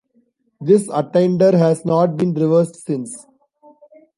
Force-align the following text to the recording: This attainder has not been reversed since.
This 0.59 0.89
attainder 0.91 1.55
has 1.55 1.85
not 1.85 2.17
been 2.17 2.33
reversed 2.33 2.83
since. 2.87 3.27